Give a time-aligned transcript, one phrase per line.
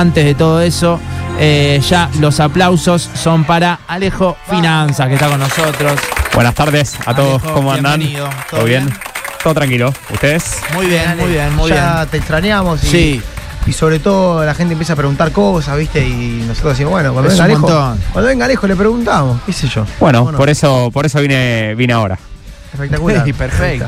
[0.00, 0.98] antes de todo eso,
[1.38, 6.00] eh, ya los aplausos son para Alejo Finanzas, que está con nosotros.
[6.34, 7.98] Buenas tardes a todos, Alejo, ¿cómo andan?
[8.00, 8.28] bienvenido.
[8.28, 8.86] ¿Todo ¿Todo bien?
[8.86, 8.98] bien?
[9.42, 9.92] Todo tranquilo.
[10.10, 10.60] ¿Ustedes?
[10.74, 12.08] Muy bien, muy bien, muy ya bien.
[12.08, 13.22] te extrañamos y, Sí,
[13.66, 16.06] y sobre todo la gente empieza a preguntar cosas, ¿viste?
[16.06, 19.68] Y nosotros decimos, bueno, cuando Es venga Alejo, cuando venga Alejo le preguntamos, qué sé
[19.68, 19.84] yo.
[19.98, 22.18] Bueno, por eso, por eso vine, vine ahora.
[22.72, 23.22] Espectacular.
[23.26, 23.86] Sí, perfecto.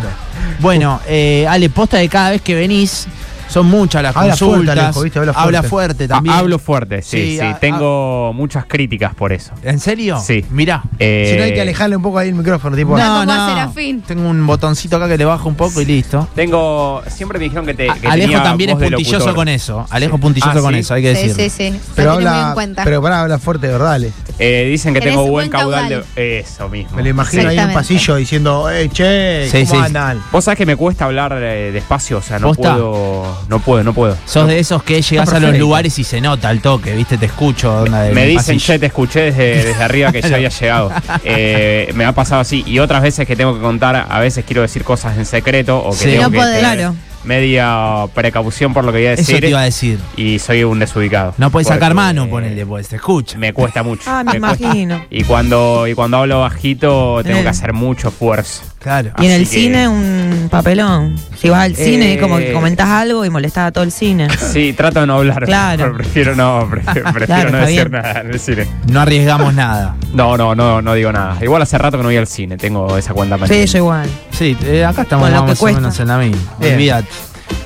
[0.59, 3.07] Bueno, eh, Ale, posta de cada vez que venís,
[3.53, 4.79] son muchas las Habla fuerte, consultas.
[4.79, 5.19] Alejo, ¿viste?
[5.19, 5.69] Habla fuerte.
[5.69, 6.35] fuerte Ha- también.
[6.35, 7.41] Hablo fuerte, sí, Sí, sí.
[7.41, 9.53] a- Tengo muchas críticas por eso.
[9.63, 10.19] ¿En serio?
[10.25, 10.45] Sí.
[10.51, 10.83] Mirá.
[10.99, 12.97] Eh, Si no hay que alejarle un poco ahí el micrófono, tipo.
[12.99, 13.23] No.
[13.23, 14.03] Serafín.
[14.03, 16.29] Tengo un botoncito acá que le bajo un poco y listo.
[16.35, 17.03] Tengo.
[17.09, 17.91] Siempre me dijeron que te.
[17.91, 19.87] A- que Alejo tenía también es puntilloso con eso.
[19.91, 20.81] Alejo puntilloso Ah, con ¿sí?
[20.81, 21.43] eso, hay que Sí, decirlo.
[21.45, 21.81] sí, sí.
[21.95, 22.85] pero tiene muy habla, en cuenta.
[22.85, 24.13] pero pará, habla fuerte, de verdad, dale.
[24.39, 26.05] Eh, dicen que tengo buen buen caudal, caudal.
[26.17, 26.39] de.
[26.41, 26.97] Eso mismo.
[26.97, 29.87] Me lo imagino ahí en un pasillo diciendo, eh, che, Sí, ¿cómo sí.
[29.87, 30.23] andan?
[30.33, 33.42] Vos sabés que me cuesta hablar eh, despacio, o sea, no puedo.
[33.49, 34.17] No puedo, no puedo.
[34.25, 37.19] Sos de esos que llegás a los lugares y se nota al toque, ¿viste?
[37.19, 37.83] Te escucho.
[37.83, 38.65] onda del Me dicen, pasillo.
[38.75, 40.91] che, te escuché desde, desde arriba que ya había llegado.
[41.25, 42.63] Eh, me ha pasado así.
[42.67, 45.91] Y otras veces que tengo que contar, a veces quiero decir cosas en secreto o
[45.91, 46.05] que Sí.
[46.11, 46.61] tengo No que podés.
[46.61, 46.95] tener Claro.
[47.25, 49.41] media precaución por lo que voy a Eso decir.
[49.41, 49.99] te iba a decir.
[50.17, 51.35] Y soy un desubicado.
[51.39, 53.39] No puedes sacar mano, eh, ponele, pues te escucha.
[53.39, 54.03] Me cuesta mucho.
[54.07, 55.05] Ah, me imagino.
[55.11, 57.43] Y cuando, y cuando hablo bajito, tengo Eh.
[57.43, 58.63] que hacer mucho esfuerzo.
[58.83, 59.11] Claro.
[59.19, 61.15] Y en el que- cine un papelón.
[61.41, 62.15] Si vas al cine Eh.
[62.15, 64.29] es como que comentás algo y molestás a todo el cine.
[64.53, 65.45] Sí, trato de no hablar.
[65.45, 65.79] Claro.
[65.85, 68.03] pero Prefiero no, prefiero, prefiero Claro, no decir bien.
[68.03, 68.67] nada en el cine.
[68.91, 69.95] No arriesgamos nada.
[70.13, 71.37] No, no, no, no digo nada.
[71.41, 73.67] Igual hace rato que no voy al cine, tengo esa cuenta Sí, pendiente.
[73.73, 74.09] yo igual.
[74.33, 76.39] Sí, eh, acá estamos más o menos en la misma.
[76.61, 77.09] Olvídate.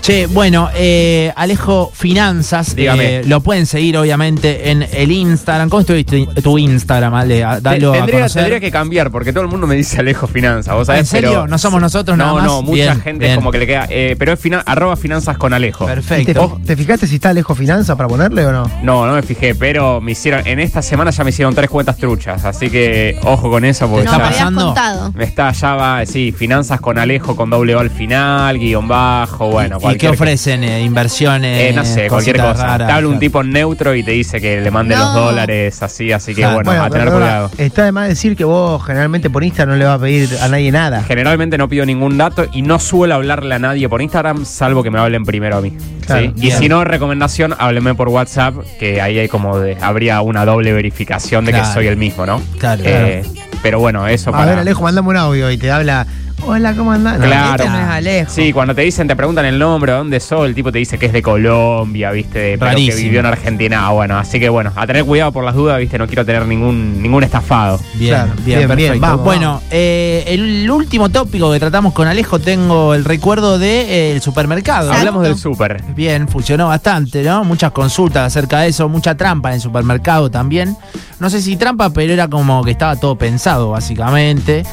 [0.01, 3.17] Che, bueno, eh, Alejo Finanzas, Dígame.
[3.17, 5.69] eh, lo pueden seguir obviamente en el Instagram.
[5.69, 7.43] ¿Cómo es tu, tu Instagram, Ale?
[7.43, 8.43] A- Dalo Te- a tendría, conocer.
[8.43, 10.73] tendría que cambiar porque todo el mundo me dice Alejo Finanzas.
[10.75, 11.01] ¿vos Ah, sabés?
[11.01, 11.31] ¿En serio?
[11.31, 12.45] Pero- ¿No somos nosotros nada No, más?
[12.45, 13.31] no, mucha Bien, gente bien.
[13.33, 13.87] es como que le queda.
[13.91, 15.85] eh, pero es fina- arroba finanzas con Alejo.
[15.85, 16.61] ¿Y te, Perfecto.
[16.65, 18.71] ¿Te fijaste si está Alejo Finanza para ponerle o no?
[18.85, 20.47] No, no me fijé, pero me hicieron.
[20.47, 22.45] En esta semana ya me hicieron tres cuentas truchas.
[22.45, 24.65] Así que ojo con eso porque ¿Te No, está pasando?
[24.67, 25.13] contado.
[25.17, 29.51] me está ya va, sí, finanzas con Alejo con doble O al final, guion bajo,
[29.51, 30.65] bueno, ¿Y qué ofrecen?
[30.65, 31.71] Eh, ¿Inversiones?
[31.71, 32.55] Eh, no sé, cualquier cosa.
[32.67, 35.05] raras, te habla un tipo neutro y te dice que le mande No.
[35.05, 36.63] los dólares, así, así que Claro.
[36.65, 37.51] bueno, a tener cuidado.
[37.59, 40.49] Está de más decir que vos generalmente por Insta no le vas a pedir a
[40.49, 41.03] nadie nada.
[41.05, 44.91] Generalmente no pido ningún dato y no suelo hablarle a nadie por Instagram, salvo que
[44.91, 45.77] me hablen primero a mí.
[46.07, 46.47] Claro, ¿sí?
[46.47, 50.73] Y si no, recomendación, hábleme por WhatsApp, que ahí hay como de, habría una doble
[50.73, 51.67] verificación de Claro.
[51.69, 52.41] que soy el mismo, ¿no?
[52.59, 53.23] Claro, Eh,
[53.63, 54.47] Pero bueno, eso A para.
[54.47, 56.07] ver, Alejo, mandame un audio y te habla,
[56.47, 57.19] hola, ¿cómo andás?
[57.19, 57.65] No, Claro.
[57.65, 58.31] Este no es Alejo.
[58.31, 61.07] Sí, cuando te dicen, te preguntan el nombre, dónde sos, el tipo te dice que
[61.07, 62.39] es de Colombia, ¿viste?
[62.39, 63.87] De- Pero que vivió en Argentina.
[63.87, 65.99] Ah, bueno, así que bueno, a tener cuidado por las dudas, ¿viste?
[65.99, 67.81] No quiero tener ningún, ningún estafado.
[67.95, 68.93] Bien, Claro, bien, bien, perfecto.
[68.93, 69.63] bien, vamos, bueno, vamos.
[69.71, 74.87] eh, el último tópico que tratamos con Alejo, tengo el recuerdo del supermercado.
[74.89, 74.99] Exacto.
[75.01, 75.83] Hablamos del súper.
[75.95, 77.45] Bien, funcionó bastante, ¿no?
[77.45, 80.77] Muchas consultas acerca de eso, mucha trampa en el supermercado también.
[81.19, 84.65] No sé si trampa, pero era como que estaba todo pensado, básicamente.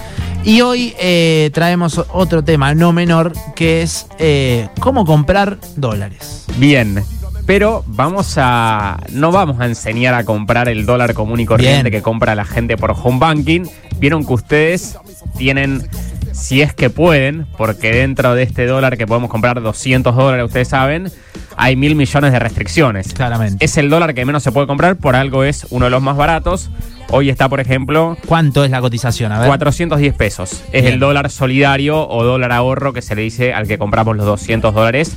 [0.45, 6.45] Y hoy eh, traemos otro tema no menor, que es eh, cómo comprar dólares.
[6.57, 7.03] Bien.
[7.45, 8.99] Pero vamos a.
[9.11, 11.91] No vamos a enseñar a comprar el dólar común y corriente Bien.
[11.91, 13.63] que compra la gente por home banking.
[13.99, 14.97] Vieron que ustedes
[15.37, 15.87] tienen.
[16.33, 20.67] Si es que pueden, porque dentro de este dólar que podemos comprar 200 dólares, ustedes
[20.67, 21.11] saben,
[21.55, 23.13] hay mil millones de restricciones.
[23.13, 23.63] Claramente.
[23.63, 26.17] Es el dólar que menos se puede comprar, por algo es uno de los más
[26.17, 26.69] baratos.
[27.09, 29.31] Hoy está, por ejemplo, ¿Cuánto es la cotización?
[29.31, 29.47] A ver.
[29.47, 30.63] 410 pesos.
[30.71, 30.95] Es Bien.
[30.95, 34.73] el dólar solidario o dólar ahorro que se le dice al que compramos los 200
[34.73, 35.15] dólares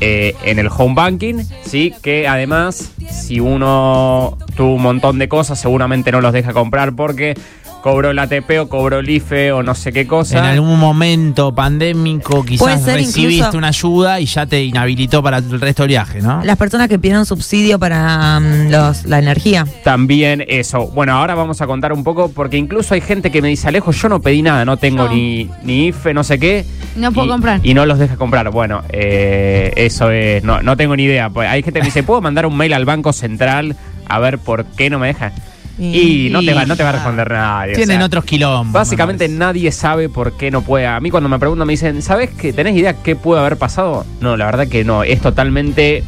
[0.00, 1.44] eh, en el home banking.
[1.64, 6.94] Sí, que además, si uno tuvo un montón de cosas, seguramente no los deja comprar
[6.94, 7.34] porque
[7.82, 10.38] cobró el ATP o cobró el IFE o no sé qué cosa.
[10.38, 15.60] En algún momento pandémico quizás recibiste incluso- una ayuda y ya te inhabilitó para el
[15.60, 16.42] resto del viaje, ¿no?
[16.44, 19.66] Las personas que pidieron subsidio para los, la energía.
[19.84, 20.86] También eso.
[20.88, 23.90] Bueno, ahora vamos a contar un poco, porque incluso hay gente que me dice, Alejo,
[23.92, 25.12] yo no pedí nada, no tengo No.
[25.12, 26.64] ni, ni IFE, no sé qué.
[26.96, 27.60] No puedo y, comprar.
[27.64, 28.50] Y no los deja comprar.
[28.50, 31.30] Bueno, eh, eso es, no, no tengo ni idea.
[31.30, 33.76] Pues hay gente que me dice, ¿puedo mandar un mail al Banco Central
[34.08, 35.32] a ver por qué no me deja?
[35.78, 37.72] Y, no, te va, no te va a responder nadie.
[37.72, 38.72] o Tienen sea, otros quilombos.
[38.72, 40.86] Básicamente me nadie sabe por qué no puede.
[40.86, 44.04] A mí cuando me preguntan me dicen, ¿sabes que tenés idea qué puede haber pasado?
[44.20, 45.02] No, la verdad que no.
[45.02, 46.04] Es totalmente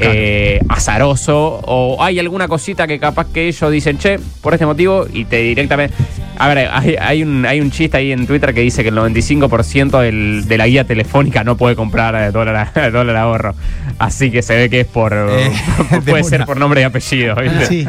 [0.00, 5.06] eh, azaroso o hay alguna cosita que capaz que ellos dicen, che, por este motivo
[5.12, 5.94] y te directamente...
[6.38, 8.96] A ver, hay, hay un, hay un chiste ahí en Twitter que dice que el
[8.96, 13.54] 95% del- de la guía telefónica no puede comprar eh, dólar, a- dólar ahorro.
[13.98, 15.12] Así que se ve que es por...
[15.12, 15.50] Eh,
[15.90, 16.46] de puede ser una.
[16.46, 17.34] por nombre y apellido.
[17.36, 17.66] ¿viste?
[17.66, 17.86] Sí.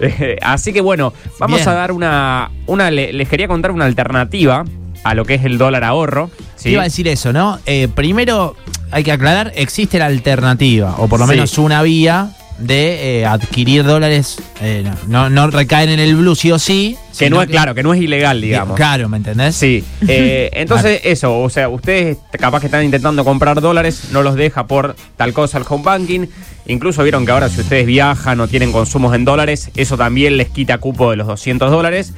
[0.00, 1.68] Eh, Así que bueno, vamos Bien.
[1.70, 4.64] a dar una, una le- les quería contar una alternativa
[5.02, 6.30] a lo que es el dólar ahorro.
[6.64, 6.70] ¿Sí?
[6.70, 7.58] Iba a decir eso, ¿no?
[7.66, 8.56] Eh, primero
[8.90, 11.30] hay que aclarar, existe la alternativa, o por lo Sí.
[11.32, 16.52] menos una vía de eh, adquirir dólares, eh, no, no recaen en el blue sí
[16.52, 16.96] o sí.
[17.18, 18.76] Que no es, claro, que no es ilegal, digamos.
[18.76, 19.56] Claro, ¿me entendés?
[19.56, 24.36] Sí, eh, entonces eso, o sea, ustedes capaz que están intentando comprar dólares, no los
[24.36, 26.26] deja por tal cosa el home banking.
[26.66, 30.48] Incluso vieron que ahora si ustedes viajan o tienen consumos en dólares, eso también les
[30.48, 32.12] quita cupo de los 200 dólares.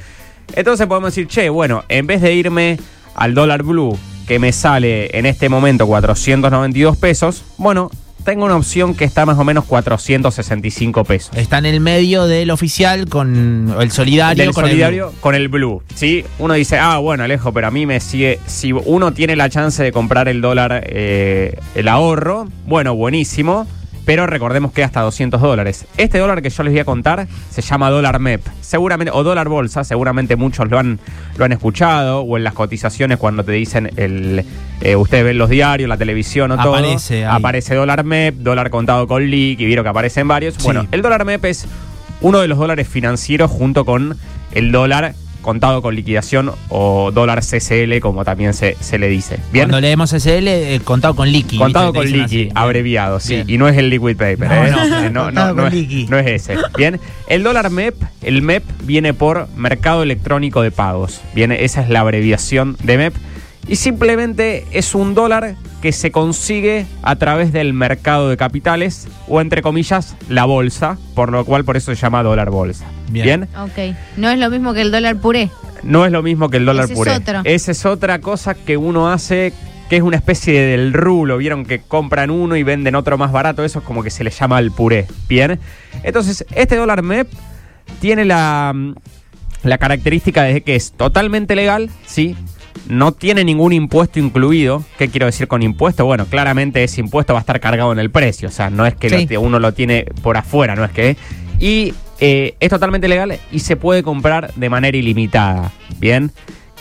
[0.55, 2.77] Entonces podemos decir, che, bueno, en vez de irme
[3.15, 3.97] al dólar blue,
[4.27, 7.89] que me sale en este momento 492 pesos, bueno,
[8.27, 11.31] tengo una opción que está más o menos 465 pesos.
[11.37, 14.43] Está en el medio del oficial con el solidario.
[14.43, 16.25] Del con el solidario con el blue, ¿sí?
[16.37, 18.41] Uno dice, ah, bueno, Alejo, pero a mí me sigue...
[18.45, 23.65] Si uno tiene la chance de comprar el dólar, eh, el ahorro, bueno, buenísimo,
[24.07, 25.85] pero recordemos que hasta 200 dólares.
[25.97, 29.49] Este dólar que yo les voy a contar se llama dólar MEP, seguramente, o dólar
[29.49, 30.97] bolsa, seguramente muchos lo han,
[31.35, 34.45] lo han escuchado, o en las cotizaciones cuando te dicen, el,
[34.79, 37.35] eh, ustedes ven los diarios, la televisión o todo, Aparece ahí.
[37.35, 40.53] aparece dólar MEP, dólar contado con LIC, y vieron que aparecen varios.
[40.53, 40.63] Sí.
[40.63, 41.67] Bueno, el dólar MEP es
[42.21, 44.17] uno de los dólares financieros junto con
[44.53, 45.15] el dólar
[45.47, 49.39] contado con liquidación o dólar CCL, como también se, se le dice.
[49.53, 49.67] Bien.
[49.67, 51.57] Cuando leemos SL, eh, contado con liqui.
[51.57, 52.49] Contado con liqui, así.
[52.53, 53.45] abreviado, sí.
[53.47, 55.09] Y no es el liquid paper, No, ¿eh?
[55.09, 56.57] no, es, no es ese.
[56.77, 56.99] Bien.
[57.29, 61.21] El dólar MEP, el MEP viene por Mercado Electrónico de Pagos.
[61.33, 63.13] Bien, esa es la abreviación de MEP.
[63.69, 69.41] Y simplemente es un dólar que se consigue a través del mercado de capitales o
[69.41, 72.85] entre comillas la bolsa, por lo cual por eso se llama dólar bolsa.
[73.09, 73.25] Bien.
[73.25, 73.49] Bien.
[73.57, 73.95] Ok.
[74.17, 75.49] No es lo mismo que el dólar puré.
[75.83, 77.11] No es lo mismo que el dólar Ese es puré.
[77.15, 77.41] otro.
[77.43, 79.53] Esa es otra cosa que uno hace
[79.89, 81.37] que es una especie de del rulo.
[81.37, 83.63] Vieron que compran uno y venden otro más barato.
[83.63, 85.07] Eso es como que se le llama el puré.
[85.29, 85.59] Bien.
[86.03, 87.29] Entonces, este dólar MEP
[88.01, 88.95] tiene la, mm,
[89.63, 92.35] la característica de que es totalmente legal, ¿sí?
[92.89, 94.83] No tiene ningún impuesto incluido.
[94.97, 96.05] ¿Qué quiero decir con impuesto?
[96.05, 98.47] Bueno, claramente ese impuesto va a estar cargado en el precio.
[98.47, 99.35] O sea, no es que Sí.
[99.37, 101.17] uno lo tiene por afuera, no es que.
[101.59, 105.71] Y eh, es totalmente legal y se puede comprar de manera ilimitada.
[105.99, 106.31] ¿Bien?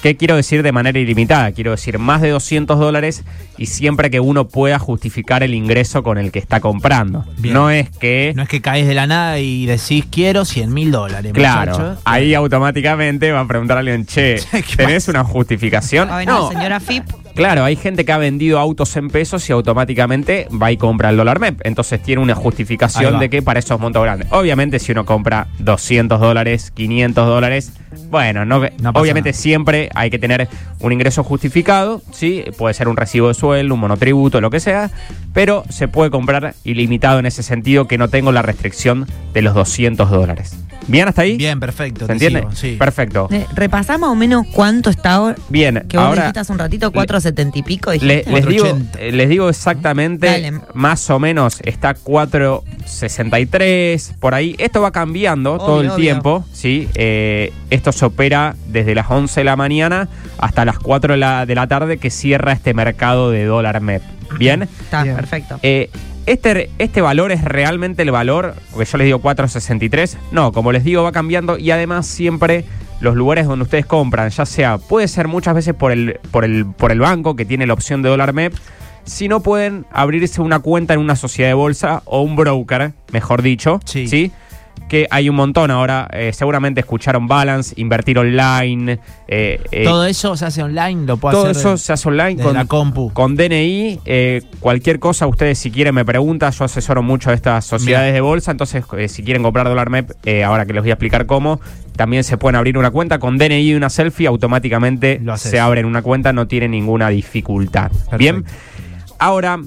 [0.02, 1.50] ¿Qué quiero decir de manera ilimitada?
[1.52, 3.24] Quiero decir más de 200 dólares
[3.58, 7.24] y siempre que uno pueda justificar el ingreso con el que está comprando.
[7.38, 7.54] Bien.
[7.54, 8.32] No es que.
[8.36, 11.32] No es que caes de la nada y decís quiero 100 mil dólares.
[11.32, 12.00] Claro, muchacho.
[12.04, 16.10] ahí automáticamente va a preguntar a alguien, che, ¿Qué ¿tenés una justificación?
[16.10, 17.04] A ver, no, señora FIP.
[17.34, 21.18] Claro, hay gente que ha vendido autos en pesos y automáticamente va y compra el
[21.18, 21.60] dólar MEP.
[21.64, 24.28] Entonces tiene una justificación de que para esos montos grandes.
[24.30, 27.72] Obviamente, si uno compra 200 dólares, 500 dólares,
[28.08, 29.38] bueno, no, No obviamente nada.
[29.42, 30.48] siempre hay que tener
[30.80, 32.42] un ingreso justificado, ¿sí?
[32.56, 34.90] Puede ser un recibo de sueldo, un monotributo, lo que sea,
[35.32, 39.54] pero se puede comprar ilimitado en ese sentido que no tengo la restricción de los
[39.54, 40.56] 200 dólares.
[40.88, 41.36] ¿Bien hasta ahí?
[41.36, 42.06] Bien, perfecto.
[42.06, 42.40] ¿Se entiende?
[42.40, 42.76] sigo, sí.
[42.78, 43.28] Perfecto.
[43.32, 45.36] Eh, repasá más o menos cuánto está ahora.
[45.48, 47.92] Bien, Que vos ahora dijiste hace un ratito, 4.70 y pico.
[47.92, 48.98] le- les, digo, 4.80.
[48.98, 50.60] eh, les digo exactamente, Dale.
[50.74, 54.54] más o menos está 4.63, por ahí.
[54.58, 55.96] Esto va cambiando Obvio, todo el obvio.
[55.96, 56.88] tiempo, ¿sí?
[56.94, 61.46] Eh, esto se opera desde las 11 de la mañana hasta las 4 de la,
[61.46, 64.02] de la tarde que cierra este mercado de dólar MEP.
[64.38, 64.62] ¿Bien?
[64.62, 65.14] Está, Bien.
[65.16, 65.58] perfecto.
[65.62, 65.90] Eh,
[66.26, 68.54] este, ¿Este valor es realmente el valor?
[68.72, 70.16] Porque yo les digo 4.63.
[70.32, 72.64] No, como les digo, va cambiando y además siempre
[73.00, 76.64] los lugares donde ustedes compran, ya sea, puede ser muchas veces por el, por el,
[76.66, 78.54] por el banco que tiene la opción de dólar MEP,
[79.04, 83.42] si no pueden abrirse una cuenta en una sociedad de bolsa o un broker, mejor
[83.42, 84.08] dicho, Sí.
[84.08, 84.32] ¿sí?
[84.88, 90.36] Que hay un montón ahora, eh, seguramente escucharon Balance, invertir online, eh, eh, Todo eso
[90.36, 91.56] se hace online, lo puedo todo hacer.
[91.60, 93.12] eso de- se hace online con, la compu.
[93.12, 93.98] con DNI.
[94.60, 96.52] cualquier cosa, ustedes si quieren me preguntan.
[96.52, 98.14] Yo asesoro mucho a estas sociedades Bien.
[98.14, 98.52] de bolsa.
[98.52, 100.12] Entonces, si quieren comprar dólar MEP,
[100.44, 101.60] ahora que les voy a explicar cómo,
[101.96, 104.28] también se pueden abrir una cuenta con DNI y una selfie.
[104.28, 107.90] Automáticamente Lo se abren una cuenta, no tiene ninguna dificultad.
[107.90, 108.16] Perfecto.
[108.18, 108.44] Bien.
[109.18, 109.58] Ahora,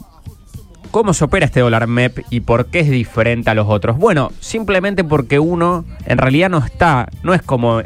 [0.91, 3.97] ¿Cómo se opera este dólar MEP y por qué es diferente a los otros?
[3.97, 7.83] Bueno, simplemente porque uno en realidad no está, no es como,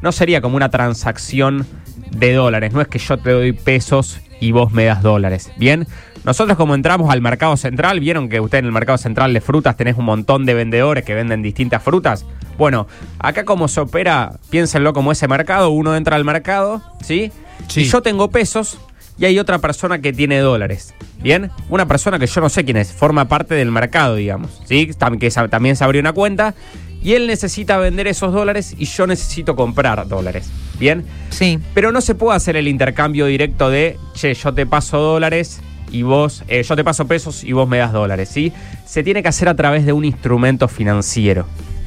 [0.00, 1.66] no sería como una transacción
[2.10, 5.86] de dólares, no es que yo te doy pesos y vos me das dólares, ¿bien?
[6.24, 9.76] Nosotros como entramos al mercado central, vieron que usted en el mercado central de frutas
[9.76, 12.24] tenés un montón de vendedores que venden distintas frutas.
[12.56, 12.86] Bueno,
[13.18, 17.30] acá como se opera, piénsenlo como ese mercado, uno entra al mercado, ¿sí?
[17.68, 17.82] Sí.
[17.82, 18.78] Y yo tengo pesos
[19.18, 20.94] y hay otra persona que tiene dólares.
[21.20, 21.50] ¿Bien?
[21.68, 24.60] Una persona que yo no sé quién es, forma parte del mercado, digamos.
[24.64, 24.86] ¿Sí?
[24.86, 26.54] Que también se abrió una cuenta.
[27.02, 30.50] Y él necesita vender esos dólares y yo necesito comprar dólares.
[30.78, 31.04] ¿Bien?
[31.30, 31.58] Sí.
[31.74, 35.60] Pero no se puede hacer el intercambio directo de, che, yo te paso dólares
[35.90, 38.52] y vos, eh, yo te paso pesos y vos me das dólares, ¿sí?
[38.84, 41.46] Se tiene que hacer a través de un instrumento financiero.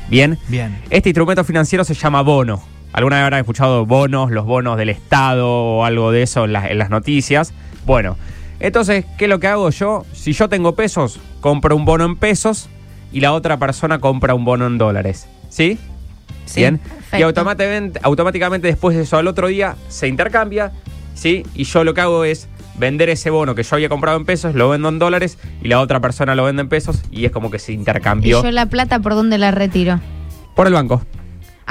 [0.10, 0.38] ¿Bien?
[0.48, 0.78] Bien.
[0.90, 2.62] Este instrumento financiero se llama bono.
[2.94, 6.70] Alguna vez habrán escuchado bonos, los bonos del Estado o algo de eso en, las-
[6.70, 7.54] en las noticias.
[7.86, 8.18] Bueno,
[8.60, 10.06] entonces, ¿qué es lo que hago yo?
[10.14, 12.70] Si yo tengo pesos, compro un bono en pesos
[13.12, 15.28] y la otra persona compra un bono en dólares.
[15.50, 15.78] ¿Sí?
[16.46, 16.80] Sí, Bien.
[17.18, 20.72] Y automáticamente, automáticamente después de eso al otro día se intercambia,
[21.14, 21.44] ¿sí?
[21.56, 24.54] Y yo lo que hago es vender ese bono que yo había comprado en pesos,
[24.56, 27.52] lo vendo en dólares y la otra persona lo vende en pesos y es como
[27.52, 30.00] que se ¿Y intercambió yo la plata por dónde la retiro?
[30.56, 31.02] por el banco.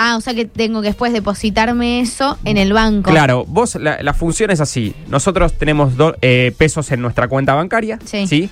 [0.03, 3.11] Ah, o sea que tengo que después depositarme eso en el banco.
[3.11, 4.95] Claro, vos, la, la función es así.
[5.09, 8.49] Nosotros tenemos do- eh, pesos en nuestra cuenta bancaria, Sí.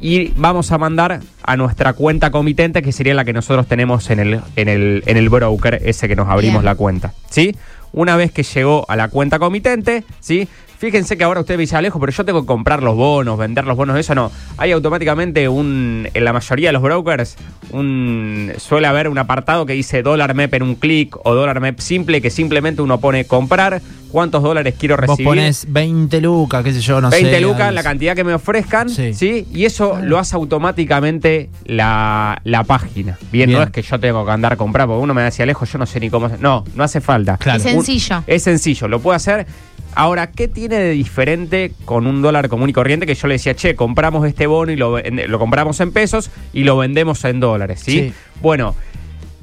[0.00, 4.20] Y vamos a mandar a nuestra cuenta comitente, que sería la que nosotros tenemos en
[4.20, 6.64] el, en el, en el broker, ese que nos abrimos Bien.
[6.64, 7.56] la cuenta, ¿sí?
[7.92, 10.48] Una vez que llegó a la cuenta comitente, ¿sí?
[10.84, 13.64] Fíjense que ahora usted me dice, Alejo, pero yo tengo que comprar los bonos, vender
[13.64, 14.30] los bonos, eso no.
[14.58, 17.36] Hay automáticamente un, en la mayoría de los brokers,
[17.70, 21.80] un, suele haber un apartado que dice dólar MEP en un clic o dólar MEP
[21.80, 25.24] simple, que simplemente uno pone comprar, cuántos dólares quiero Vos recibir.
[25.26, 27.40] pones 20 lucas, qué sé yo, no 20 sé.
[27.40, 29.14] lucas, ahí- la cantidad que me ofrezcan, Sí.
[29.14, 29.46] sí.
[29.54, 33.18] Y eso lo hace automáticamente la, la página.
[33.32, 33.58] Bien, Bien.
[33.60, 35.78] no es que yo tengo que andar a comprar, porque uno me decía, lejos, yo
[35.78, 36.40] no sé ni cómo hacer.
[36.40, 37.38] No, no hace falta.
[37.38, 37.56] Claro.
[37.56, 38.22] Es sencillo.
[38.26, 39.46] Es sencillo, lo puedo hacer.
[39.94, 43.06] Ahora, ¿qué tiene de diferente con un dólar común y corriente?
[43.06, 44.98] Que yo le decía, che, compramos este bono y lo,
[45.38, 47.92] compramos en pesos y lo vendemos en dólares, ¿sí?
[48.08, 48.12] Sí.
[48.42, 48.74] Bueno,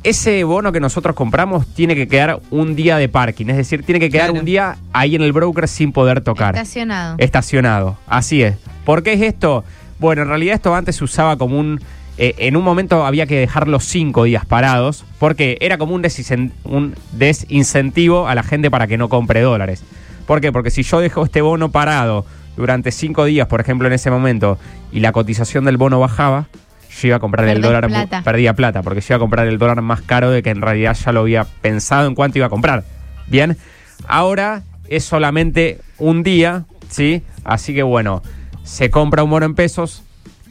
[0.04, 4.00] ese bono que nosotros compramos tiene que quedar un día de parking, es decir, tiene
[4.00, 4.40] que quedar Claro.
[4.40, 6.56] un día ahí en el broker sin poder tocar.
[6.56, 7.16] Estacionado.
[7.18, 8.56] Estacionado, así es.
[8.84, 9.64] ¿Por qué es esto?
[10.00, 11.80] Bueno, en realidad esto antes se usaba como un...
[12.18, 16.04] eh, en un momento había que dejarlos cinco días parados porque era como un,
[16.64, 19.84] un desincentivo a la gente para que no compre dólares.
[20.26, 20.52] ¿Por qué?
[20.52, 22.26] Porque si yo dejo este bono parado
[22.56, 24.58] durante cinco días, por ejemplo, en ese momento,
[24.92, 26.48] y la cotización del bono bajaba,
[27.00, 27.88] yo iba a comprar el dólar...
[27.88, 28.22] plata.
[28.24, 30.96] Perdía plata, porque yo iba a comprar el dólar más caro de que en realidad
[30.96, 32.84] ya lo había pensado en cuánto iba a comprar.
[33.28, 33.58] Bien,
[34.08, 37.24] ahora es solamente un día, ¿sí?
[37.44, 38.22] Así que bueno,
[38.64, 40.04] se compra un bono en pesos,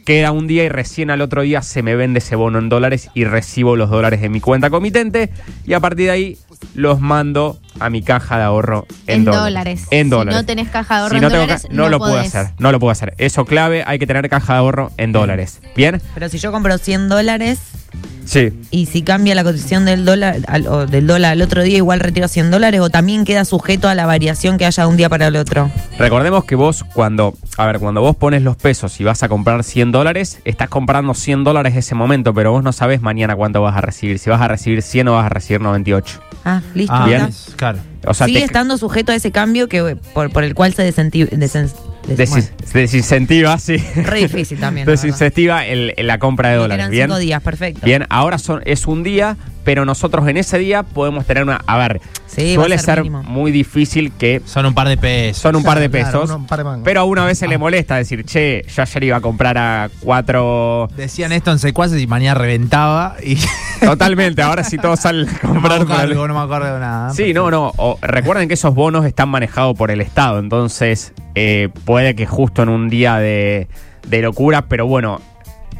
[0.03, 3.09] queda un día y recién al otro día se me vende ese bono en dólares
[3.13, 5.29] y recibo los dólares en mi cuenta comitente
[5.65, 6.37] y a partir de ahí
[6.75, 9.87] los mando a mi caja de ahorro en, En dólares.
[9.91, 10.35] En Si dólares.
[10.39, 12.17] no tenés caja de ahorro Si en no tengo dólares, ca- no, no lo puedo
[12.19, 13.13] hacer, no lo puedo hacer.
[13.17, 15.59] Eso clave, hay que tener caja de ahorro en dólares.
[15.75, 16.01] ¿Bien?
[16.13, 17.59] Pero si yo compro 100 dólares
[18.25, 18.53] Sí.
[18.69, 21.99] y si cambia la cotización del dólar al, o del dólar al otro día, igual
[21.99, 25.09] retiro 100 dólares o también queda sujeto a la variación que haya de un día
[25.09, 25.69] para el otro.
[25.97, 29.63] Recordemos que vos cuando, a ver, cuando vos pones los pesos y vas a comprar
[29.63, 33.75] 100 dólares, estás comprando 100 dólares ese momento, pero vos no sabés mañana cuánto vas
[33.75, 34.19] a recibir.
[34.19, 36.19] Si vas a recibir 100 o vas a recibir 98.
[36.45, 36.93] Ah, listo.
[36.95, 37.29] Ah, Bien.
[37.57, 37.79] Claro.
[38.07, 40.91] O sea, Sigue te- estando sujeto a ese cambio que por, por el cual se
[40.91, 41.71] desenti- desen-
[42.07, 43.77] des- desin- desincentiva, sí.
[43.95, 44.87] re difícil también.
[44.87, 46.79] Desincentiva el- la compra de dólares.
[46.83, 47.07] Eran Bien.
[47.09, 47.81] cinco días, perfecto.
[47.85, 51.61] Bien, ahora son, es un día, pero nosotros en ese día podemos tener una.
[51.67, 55.41] A ver, Sí, suele ser muy difícil que Son un par de pesos.
[55.41, 56.29] son un par de Claro, pesos.
[56.29, 56.81] uno- un par de mangos.
[56.85, 59.89] pero a una vez se le molesta decir, che, yo ayer iba a comprar a
[59.99, 60.87] cuatro.
[60.95, 63.37] Decían esto en secuaces y mañana reventaba y.
[63.81, 66.73] Totalmente, ahora sí todos salen a no, me comprar con el- acuerdo, no me acuerdo
[66.75, 67.09] de nada.
[67.13, 67.73] Sí, no, no.
[67.77, 72.63] o- recuerden que esos bonos están manejados por el Estado, entonces eh, puede que justo
[72.63, 73.67] en un día de,
[74.07, 75.19] de locura, pero bueno,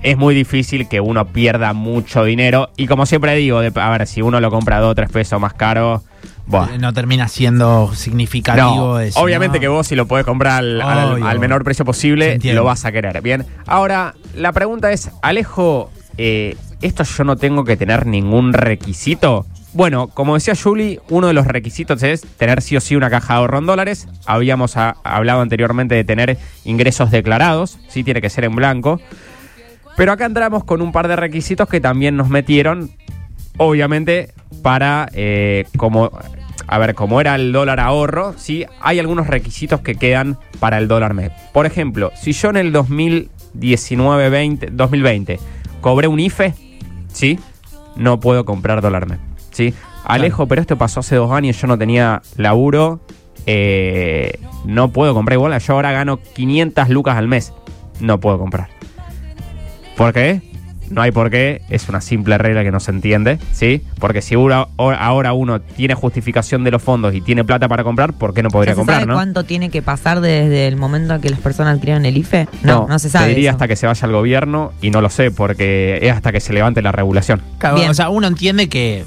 [0.04, 2.70] es muy difícil que uno pierda mucho dinero.
[2.78, 5.40] Y como siempre digo, de- a ver, si uno lo compra dos o tres pesos
[5.40, 6.04] más caro,
[6.48, 6.78] buah.
[6.80, 9.20] No termina siendo significativo No, eso.
[9.20, 9.62] obviamente ¿no?
[9.62, 11.26] que vos si lo podés comprar al, al- Obvio.
[11.28, 13.22] al menor precio posible, lo vas a querer.
[13.22, 19.46] Bien, ahora la pregunta es, Alejo, eh, ¿esto yo no tengo que tener ningún requisito?
[19.74, 23.36] Bueno, como decía Julie, uno de los requisitos es tener sí o sí una caja
[23.36, 24.08] de ahorro en dólares.
[24.26, 29.00] Habíamos a- hablado anteriormente de tener ingresos declarados, sí tiene que ser en blanco.
[30.02, 32.90] Pero acá entramos con un par de requisitos que también nos metieron,
[33.58, 36.10] obviamente, para eh, como
[36.66, 40.88] a ver, como era el dólar ahorro, sí, hay algunos requisitos que quedan para el
[40.88, 41.32] dólar MEP.
[41.54, 45.40] Por ejemplo, si yo en el 2019, 20, 2020
[45.82, 46.56] cobré un IFE,
[47.14, 47.38] sí,
[47.96, 49.20] no puedo comprar dólar MEP,
[49.52, 49.76] sí.
[50.04, 53.02] Alejo, pero esto pasó hace dos años, yo no tenía laburo,
[53.46, 57.54] eh, no puedo comprar igual, yo ahora gano 500 lucas al mes,
[58.00, 58.81] no puedo comprar.
[60.02, 60.42] ¿Por qué?
[60.90, 63.84] No hay por qué, es una simple regla que no se entiende, ¿sí?
[64.00, 68.34] Porque si ahora uno tiene justificación de los fondos y tiene plata para comprar, ¿por
[68.34, 69.14] qué no podría ¿Ya se comprar, sabe no?
[69.14, 72.48] cuánto tiene que pasar desde el momento en que las personas adquieran el IFE?
[72.64, 73.28] No, no, se sabe.
[73.28, 73.58] Te diría eso.
[73.58, 76.52] hasta que se vaya al gobierno y no lo sé, porque es hasta que se
[76.52, 77.42] levante la regulación.
[77.60, 77.92] Claro, Bien.
[77.92, 79.06] o sea, uno entiende que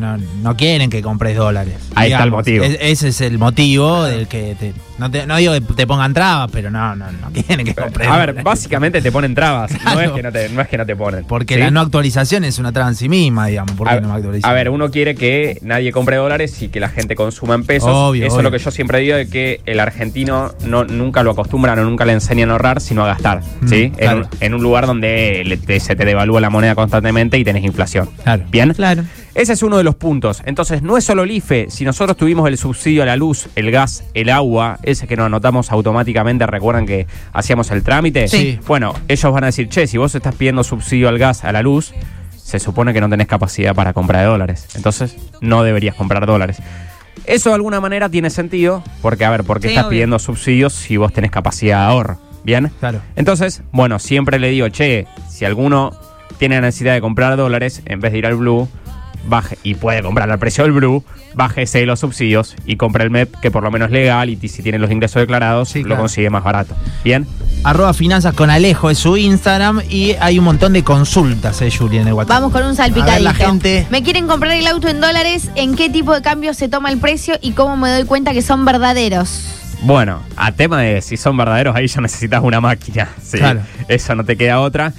[0.00, 1.74] No, no quieren que compres dólares.
[1.94, 2.64] Ahí está el motivo.
[2.64, 6.14] Es- ese es el motivo del que te, no, te- no digo que te pongan
[6.14, 9.72] trabas, pero no, no, no quieren que compres A ver, básicamente te ponen trabas.
[9.84, 11.24] No, es que no, te, no es que no te ponen.
[11.24, 11.60] Porque ¿sí?
[11.60, 13.72] la no actualización es una traba en sí misma, digamos.
[13.72, 14.50] ¿Por qué A, no actualizan?
[14.50, 17.88] a ver, uno quiere que nadie compre dólares y que la gente consuma en pesos.
[17.92, 18.40] Obvio, Eso obvio.
[18.40, 21.84] es lo que yo siempre digo de que el argentino no, nunca lo acostumbran o
[21.84, 23.40] nunca le enseñan a ahorrar, sino a gastar.
[23.60, 23.82] Mm, ¿sí?
[23.84, 24.28] En, claro.
[24.40, 28.08] en un lugar donde le- te- se te devalúa la moneda constantemente y tenés inflación.
[28.22, 28.44] Claro.
[28.50, 28.72] ¿Bien?
[28.74, 29.02] Claro.
[29.34, 30.42] Ese es uno de los puntos.
[30.46, 31.66] Entonces, no es solo el IFE.
[31.68, 35.26] Si nosotros tuvimos el subsidio a la luz, el gas, el agua, ese que nos
[35.26, 38.28] anotamos automáticamente, recuerdan que hacíamos el trámite.
[38.28, 38.58] Sí.
[38.66, 41.62] Bueno, ellos van a decir, che, si vos estás pidiendo subsidio al gas, a la
[41.62, 41.92] luz,
[42.36, 44.68] se supone que no tenés capacidad para comprar de dólares.
[44.74, 46.58] Entonces, no deberías comprar dólares.
[47.26, 49.90] Eso de alguna manera tiene sentido, porque, a ver, ¿por qué Sí, estás obvio.
[49.90, 52.18] pidiendo subsidios si vos tenés capacidad de ahorro?
[52.44, 52.70] ¿Bien?
[52.80, 53.00] Claro.
[53.16, 55.92] Entonces, bueno, siempre le digo, che, si alguno
[56.38, 58.68] tiene la necesidad de comprar dólares, en vez de ir al Blue,
[59.26, 61.04] baje y puede comprar al precio del Blue,
[61.34, 64.36] bájese de los subsidios y compre el MEP, que por lo menos es legal y
[64.48, 66.02] si tiene los ingresos declarados, Sí, lo claro.
[66.02, 66.74] consigue más barato.
[67.02, 67.26] ¿Bien?
[67.64, 71.98] Arroba finanzas con Alejo es su Instagram y hay un montón de consultas, eh, Juli,
[71.98, 72.36] en el WhatsApp.
[72.36, 73.22] Vamos con un A ver, salpicadito.
[73.24, 76.68] la gente- Me quieren comprar el auto en dólares, ¿en qué tipo de cambio se
[76.68, 79.60] toma el precio y cómo me doy cuenta que son verdaderos?
[79.82, 83.08] Bueno, a tema de si son verdaderos, ahí ya necesitas una máquina.
[83.22, 83.60] Sí, Claro.
[83.88, 84.92] Eso no te queda otra.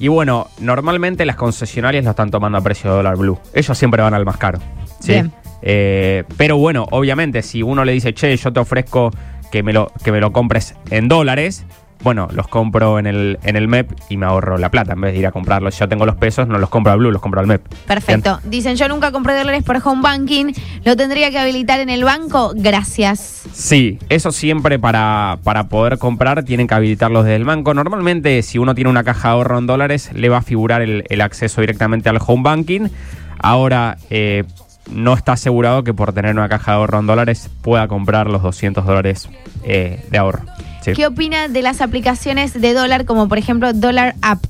[0.00, 3.38] Y bueno, normalmente las concesionarias lo están tomando a precio de dólar blue.
[3.52, 4.58] Ellos siempre van al más caro.
[4.98, 5.12] ¿sí?
[5.12, 5.32] Bien.
[5.60, 9.10] Eh, pero bueno, obviamente, si uno le dice, che, yo te ofrezco
[9.52, 11.66] que me lo, que me lo compres en dólares,
[12.02, 14.94] bueno, los compro en el, en el MEP y me ahorro la plata.
[14.94, 17.10] En vez de ir a comprarlos, yo tengo los pesos, no los compro al blue,
[17.10, 17.62] los compro al MEP.
[17.86, 18.40] Perfecto.
[18.44, 20.52] Dicen, yo nunca compré dólares por home banking,
[20.84, 22.52] ¿lo tendría que habilitar en el banco?
[22.54, 23.44] Gracias.
[23.52, 27.74] Sí, eso siempre para, para poder comprar tienen que habilitarlos desde el banco.
[27.74, 31.04] Normalmente si uno tiene una caja de ahorro en dólares le va a figurar el,
[31.08, 32.88] el acceso directamente al home banking.
[33.42, 34.44] Ahora eh,
[34.90, 38.42] no está asegurado que por tener una caja de ahorro en dólares pueda comprar los
[38.42, 39.28] 200 dólares
[39.64, 40.42] eh, de ahorro.
[40.82, 40.92] Sí.
[40.92, 44.40] ¿Qué opina de las aplicaciones de dólar como por ejemplo Dollar App?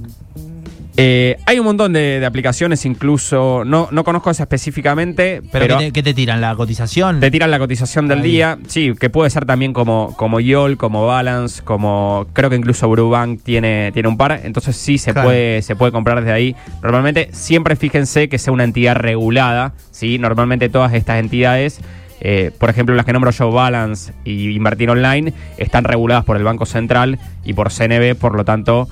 [0.97, 5.79] Eh, hay un montón de, de aplicaciones, incluso no, no conozco esa específicamente, ¿Pero, pero,
[5.79, 6.41] ¿qué, te, qué te tiran?
[6.43, 7.21] ¿La cotización?
[7.21, 8.31] Te tiran la cotización del Ahí.
[8.33, 12.87] día, sí, que puede ser también como, como YOL, como Balance, como creo que incluso
[12.91, 15.29] Brubank tiene, tiene un par, entonces sí se Claro.
[15.29, 16.55] puede, se puede comprar desde ahí.
[16.83, 20.19] Normalmente, siempre fíjense que sea una entidad regulada, ¿sí?
[20.19, 21.81] Normalmente todas estas entidades,
[22.21, 26.45] eh, por ejemplo las que nombro yo, Balance y Invertir Online, están reguladas por el
[26.45, 28.89] Banco Central y por CNB, por lo tanto,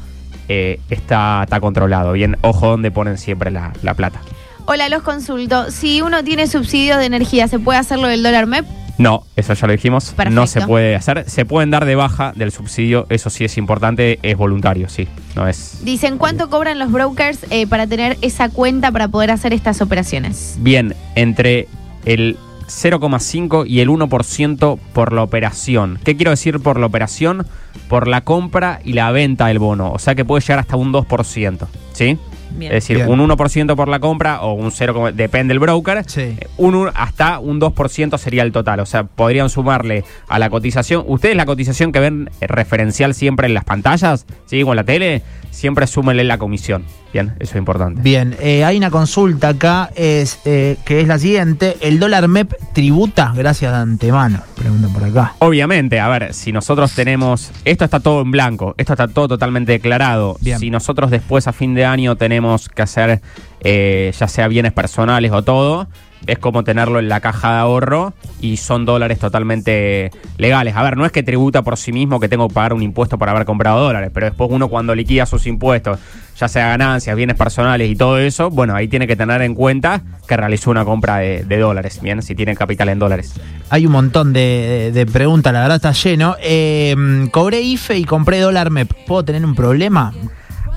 [0.49, 2.13] eh, está, está controlado.
[2.13, 4.21] Bien, ojo donde ponen siempre la, la plata.
[4.67, 5.71] Hola, los consulto.
[5.71, 8.67] Si uno tiene subsidios de energía, ¿se puede hacerlo del dólar MEP?
[8.99, 10.11] No, eso ya lo dijimos.
[10.11, 10.31] Perfecto.
[10.31, 11.25] No se puede hacer.
[11.31, 15.07] Se pueden dar de baja del subsidio, eso sí es importante, es voluntario, sí.
[15.37, 15.85] No es.
[15.85, 20.57] Dicen, ¿cuánto cobran los brokers eh, para tener esa cuenta para poder hacer estas operaciones?
[20.59, 21.69] Bien, entre
[22.05, 22.37] el
[22.69, 25.99] 0,5 y el 1% por la operación.
[26.05, 27.47] ¿Qué quiero decir por la operación?
[27.89, 29.93] Por la compra y la venta del bono.
[29.93, 31.67] O sea que puede llegar hasta un 2%.
[31.93, 32.19] ¿Sí?
[32.51, 32.73] Bien.
[32.73, 33.09] Es decir, Bien.
[33.11, 36.03] un 1% por la compra o un 0, depende del broker.
[36.07, 36.21] Sí.
[36.23, 38.81] Eh, Un, un- hasta un 2% sería el total.
[38.81, 41.05] O sea, podrían sumarle a la cotización.
[41.07, 44.63] Ustedes la cotización que ven eh, referencial siempre en las pantallas, ¿sí?
[44.63, 46.85] O en la tele, siempre súmenle la comisión.
[47.13, 48.03] Bien, eso es importante.
[48.03, 51.77] Bien, eh, hay una consulta acá es, eh, que es la siguiente.
[51.81, 53.33] ¿El dólar MEP tributa?
[53.35, 54.43] Gracias de antemano.
[54.57, 55.35] Preguntan por acá.
[55.39, 57.51] Obviamente, a ver, si nosotros tenemos.
[57.65, 60.37] Esto está todo en blanco, esto está todo totalmente declarado.
[60.41, 60.59] Bien.
[60.59, 63.23] Si nosotros después a fin de año tenemos que hacer,
[63.61, 65.89] eh, ya sea bienes personales o todo,
[66.27, 70.77] es como tenerlo en la caja de ahorro y son dólares totalmente legales.
[70.77, 73.19] A ver, no es que tributa por sí mismo que tengo que pagar un impuesto
[73.19, 75.99] por haber comprado dólares, pero después uno cuando liquida sus impuestos,
[76.39, 80.03] ya sea ganancias, bienes personales y todo eso, bueno, ahí tiene que tener en cuenta
[80.27, 83.35] que realizó una compra de, de dólares, bien, si tiene capital en dólares.
[83.71, 86.37] Hay un montón de, de- de preguntas, la verdad está lleno.
[86.41, 86.95] Eh,
[87.33, 88.91] cobré IFE y compré dólar MEP.
[89.07, 90.13] ¿Puedo tener un problema?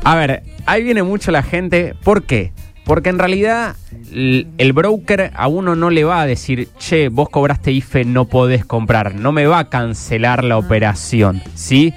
[0.04, 1.94] A ver, ahí viene mucho la gente.
[2.04, 2.54] ¿Por qué?
[2.84, 3.76] Porque en realidad
[4.12, 8.66] el broker a uno no le va a decir, che, vos cobraste IFE, no podés
[8.66, 9.14] comprar.
[9.16, 11.94] No me va a cancelar la operación, ¿sí?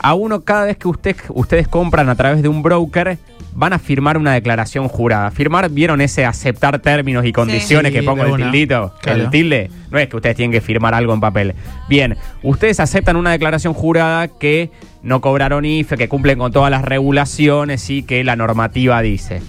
[0.00, 3.18] A uno cada vez que usted, ustedes compran a través de un broker,
[3.54, 5.30] van a firmar una declaración jurada.
[5.30, 8.44] Firmar, ¿vieron ese aceptar términos y condiciones Sí, que pongo el una.
[8.50, 8.94] tildito?
[9.02, 9.24] Claro.
[9.24, 9.70] El tilde.
[9.90, 11.54] No es que ustedes tienen que firmar algo en papel.
[11.88, 14.70] Bien, ustedes aceptan una declaración jurada que
[15.02, 19.40] no cobraron IFE, que cumplen con todas las regulaciones y que la normativa dice.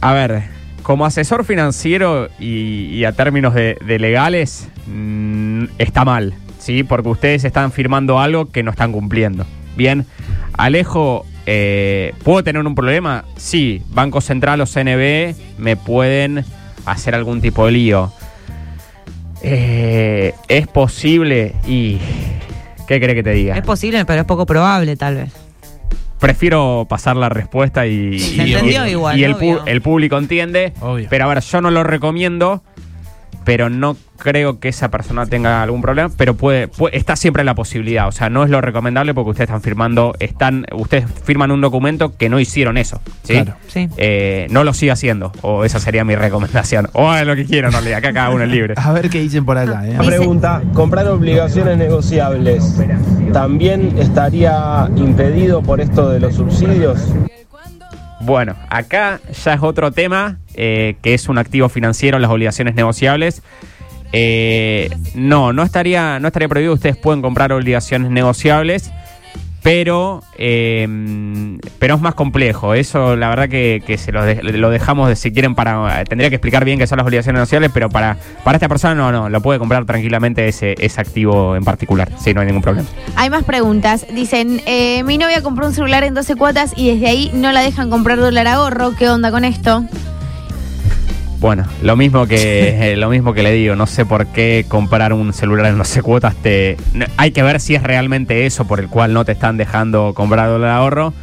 [0.00, 0.42] A ver,
[0.82, 6.82] como asesor financiero y, y a términos de, de legales, mm, está mal, ¿sí?
[6.82, 9.44] Porque ustedes están firmando algo que no están cumpliendo.
[9.76, 10.06] Bien,
[10.56, 13.24] Alejo, eh, ¿puedo tener un problema?
[13.36, 16.44] Sí, Banco Central o CNB me pueden
[16.84, 18.12] hacer algún tipo de lío.
[19.42, 21.98] Eh, es posible y...
[22.88, 23.54] ¿Qué cree que te diga?
[23.56, 25.32] Es posible, pero es poco probable, tal vez.
[26.18, 30.72] Prefiero pasar la respuesta y, Se y- entendió y- igual, y el, el público entiende.
[30.80, 31.06] Obvio.
[31.10, 32.62] Pero a ver, yo no lo recomiendo,
[33.48, 37.54] pero no creo que esa persona tenga algún problema, pero puede, puede- está siempre la
[37.54, 38.06] posibilidad.
[38.06, 42.14] O sea, no es lo recomendable porque ustedes están firmando, están, ustedes firman un documento
[42.14, 43.00] que no hicieron eso.
[43.22, 43.32] ¿sí?
[43.32, 43.54] Claro.
[43.68, 43.88] Sí.
[43.96, 46.90] Eh, no lo siga haciendo, o esa sería mi recomendación.
[46.92, 48.74] O lo que quieran, realidad, acá cada uno es libre.
[48.76, 49.80] A ver qué dicen por acá.
[49.88, 49.96] ¿eh?
[50.04, 52.78] Pregunta, ¿comprar obligaciones negociables
[53.32, 57.00] también estaría impedido por esto de los subsidios?
[58.28, 63.42] Bueno, acá ya es otro tema, eh, que es un activo financiero, las obligaciones negociables.
[64.12, 66.74] Eh, no, no estaría, no estaría prohibido.
[66.74, 68.92] Ustedes pueden comprar obligaciones negociables,
[69.62, 70.86] pero, eh,
[71.78, 72.74] pero es más complejo.
[72.74, 76.04] Eso, la verdad que, se lo, lo dejamos de si quieren para.
[76.04, 79.12] Tendría que explicar bien qué son las obligaciones negociables, pero para, para esta persona no,
[79.12, 82.10] no, lo puede comprar tranquilamente ese, ese activo en particular.
[82.18, 82.88] Sí, no hay ningún problema.
[83.16, 84.06] Hay más preguntas.
[84.12, 87.60] Dicen, eh, mi novia compró un celular en 12 cuotas y desde ahí no la
[87.60, 88.94] dejan comprar dólar ahorro.
[88.96, 89.84] ¿Qué onda con esto?
[91.40, 95.12] Bueno, lo mismo que eh, lo mismo que le digo, no sé por qué comprar
[95.12, 98.66] un celular en no sé cuotas te no- hay que ver si es realmente eso
[98.66, 101.14] por el cual no te están dejando comprar dólar ahorro,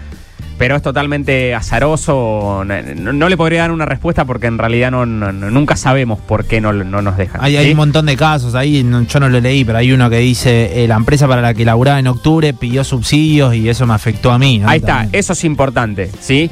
[0.57, 5.33] pero es totalmente azaroso, no, le podría dar una respuesta porque en realidad no, no-
[5.33, 7.41] no- nunca sabemos por qué no, no nos dejan.
[7.43, 10.09] Hay, hay un montón de casos ahí, no- yo no lo leí, pero hay uno
[10.09, 13.85] que dice, eh, la empresa para la que laburaba en octubre pidió subsidios y eso
[13.85, 14.61] me afectó a mí.
[14.65, 16.49] Ahí está, eso es importante, ¿sí?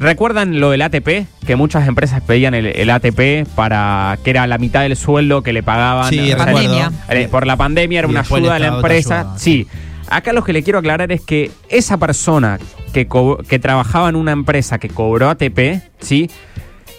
[0.00, 1.26] ¿Recuerdan lo del ATP?
[1.46, 5.52] Que muchas empresas pedían el, el ATP para que era la mitad del sueldo que
[5.52, 6.08] le pagaban.
[6.08, 6.90] Sí, o sea.
[7.10, 9.34] Eh, Por la pandemia era Y una el ayuda de la empresa.
[9.36, 9.66] Sí.
[10.08, 12.58] Acá lo que le quiero aclarar es que esa persona
[12.94, 13.06] que,
[13.46, 16.30] que trabajaba en una empresa que cobró ATP, ¿sí?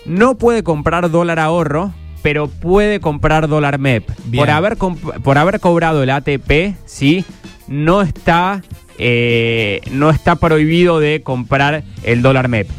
[0.05, 4.07] No puede comprar dólar ahorro, pero puede comprar dólar MEP.
[4.25, 4.41] Bien.
[4.41, 7.25] Por haber, por haber cobrado el ATP, ¿sí?
[7.67, 8.61] No está,
[8.99, 12.69] eh, no está prohibido de comprar el dólar MEP.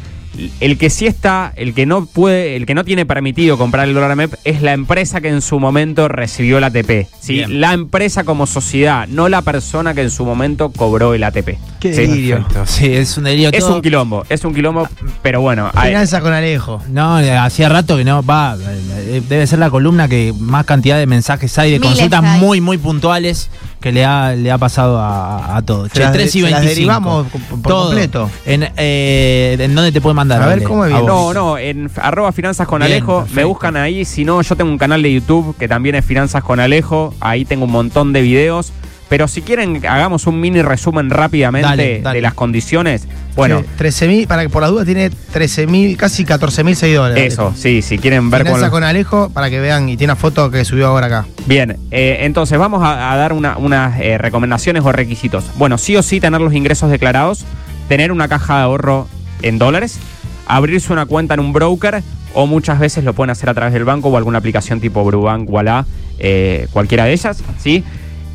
[0.59, 3.93] El que sí está, el que no puede, el que no tiene permitido comprar el
[3.93, 7.07] dólar MEP es la empresa que en su momento recibió el ATP.
[7.19, 7.33] ¿sí?
[7.35, 7.61] Bien.
[7.61, 11.57] La empresa como sociedad, no la persona que en su momento cobró el ATP.
[11.79, 12.33] Qué ¿sí?
[12.65, 13.49] Sí, es un delirio.
[13.53, 13.75] Es todo.
[13.75, 14.87] un quilombo, es un quilombo,
[15.21, 15.69] pero bueno.
[15.73, 16.81] hay- Finanza con Alejo.
[16.89, 21.05] No, hacía rato que no, va, eh, debe ser la columna que más cantidad de
[21.05, 22.39] mensajes hay, de Miles consultas hay.
[22.39, 23.49] muy, muy puntuales
[23.83, 25.89] que le ha, le ha pasado a, a todos.
[25.91, 26.69] Se las de- 3 y se las 25.
[26.73, 27.85] derivamos por- Todo.
[27.87, 28.29] completo.
[28.45, 30.41] En, eh, ¿En dónde te puede mandar?
[30.41, 30.63] A ver?
[30.63, 31.05] ¿cómo es bien?
[31.05, 34.05] No, no, en arroba finanzas con Bien, Alejo, me buscan ahí.
[34.05, 37.13] Si no, yo tengo un canal de YouTube que también es Finanzas con Alejo.
[37.19, 38.71] Ahí tengo un montón de videos.
[39.13, 42.17] Pero si quieren, hagamos un mini resumen rápidamente Dale, dale.
[42.17, 43.07] de las condiciones.
[43.35, 47.19] Bueno, Sí, 13.000, para que por las dudas tiene 13.000, casi 14.000 seguidores.
[47.31, 50.49] eso, sí, si quieren ver con, con Alejo para que vean y tiene una foto
[50.49, 51.25] que subió ahora acá.
[51.45, 55.43] Bien, eh, entonces vamos a, a dar una- unas eh, recomendaciones o requisitos.
[55.57, 57.45] Bueno, sí o sí tener los ingresos declarados,
[57.89, 59.07] tener una caja de ahorro
[59.43, 59.99] en dólares,
[60.47, 62.01] abrirse una cuenta en un broker
[62.33, 65.47] o muchas veces lo pueden hacer a través del banco o alguna aplicación tipo Brubank,
[65.51, 65.85] Walla,
[66.17, 67.83] eh, cualquiera de ellas, ¿sí?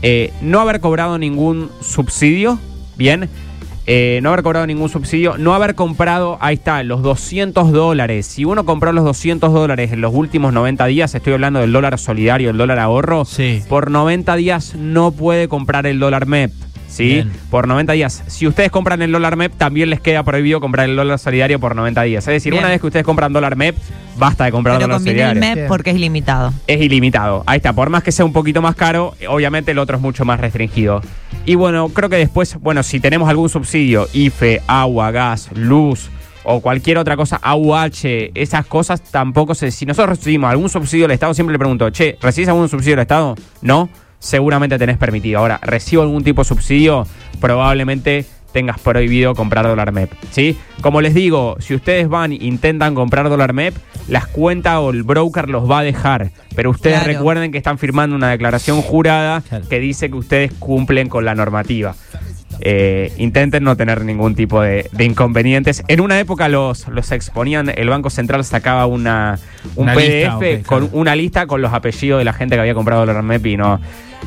[0.02, 2.58] Eh, no haber cobrado ningún subsidio,
[2.96, 3.28] bien.
[3.90, 8.26] Eh, no haber cobrado ningún subsidio, no haber comprado, ahí está, los 200 dólares.
[8.26, 11.98] Si uno compró los 200 dólares en los últimos 90 días, estoy hablando del dólar
[11.98, 13.62] solidario, el dólar ahorro, Sí.
[13.66, 16.52] por 90 días no puede comprar el dólar MEP.
[16.88, 17.14] ¿Sí?
[17.14, 17.32] Bien.
[17.50, 18.24] Por 90 días.
[18.26, 21.76] Si ustedes compran el dólar MEP, también les queda prohibido comprar el dólar solidario por
[21.76, 22.26] 90 días.
[22.26, 22.64] Es decir, Bien.
[22.64, 23.76] una vez que ustedes compran dólar MEP,
[24.16, 25.56] basta de comprar Pero dólar conviene el solidario.
[25.56, 26.52] MEP porque es ilimitado.
[26.66, 27.44] Es ilimitado.
[27.46, 27.72] Ahí está.
[27.72, 31.02] Por más que sea un poquito más caro, obviamente el otro es mucho más restringido.
[31.44, 36.10] Y bueno, creo que después, bueno, si tenemos algún subsidio, IFE, agua, gas, luz
[36.44, 39.70] o cualquier otra cosa, AUH, esas cosas tampoco se...
[39.70, 43.02] Si nosotros recibimos algún subsidio del Estado, siempre le pregunto, che, ¿recibís algún subsidio del
[43.02, 43.34] Estado?
[43.60, 45.38] No, seguramente tenés permitido.
[45.40, 47.06] Ahora, ¿recibo algún tipo de subsidio?
[47.40, 50.56] Probablemente tengas prohibido comprar dólar MEP, ¿sí?
[50.80, 53.74] Como les digo, si ustedes van e intentan comprar dólar MEP,
[54.08, 57.18] las cuentas o el broker los va a dejar, pero ustedes Claro.
[57.18, 61.94] recuerden que están firmando una declaración jurada que dice que ustedes cumplen con la normativa.
[62.60, 65.84] Eh, intenten no tener ningún tipo de, de inconvenientes.
[65.86, 69.38] En una época los, los exponían, el Banco Central sacaba una,
[69.76, 70.88] un Una PDF lista, con claro.
[70.92, 73.78] una lista con los apellidos de la gente que había comprado dólar MEP y no.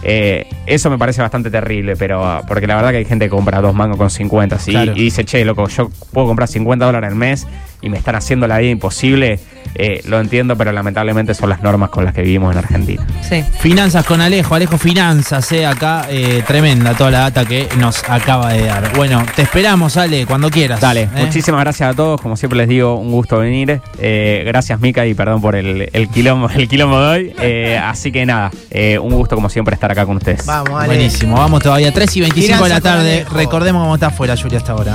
[0.03, 3.61] Eh, eso me parece bastante terrible, pero porque la verdad que hay gente que compra
[3.61, 4.71] dos mangos con 50, ¿sí?
[4.71, 4.93] Claro.
[4.95, 7.47] Y dice, che, loco, yo puedo comprar 50 dólares al mes
[7.81, 9.39] y me están haciendo la vida imposible,
[9.75, 13.05] eh, lo entiendo, pero lamentablemente son las normas con las que vivimos en Argentina.
[13.27, 13.43] Sí.
[13.59, 18.53] Finanzas con Alejo, Alejo Finanzas, eh, acá, eh, tremenda toda la data que nos acaba
[18.53, 18.91] de dar.
[18.95, 20.81] Bueno, te esperamos, Ale, cuando quieras.
[20.81, 21.25] Dale, ¿eh?
[21.25, 22.21] muchísimas gracias a todos.
[22.21, 23.81] Como siempre les digo, un gusto venir.
[23.99, 27.33] Eh, gracias, Mica, y perdón por el, el quilombo, el quilombo de hoy.
[27.39, 30.45] Eh, así que nada, eh, un gusto como siempre estar acá con ustedes.
[30.45, 30.87] Vamos, Ale.
[30.87, 33.25] Buenísimo, vamos todavía 3 y 25 de la tarde.
[33.31, 34.89] Recordemos cómo está afuera, Julia, hasta ahora.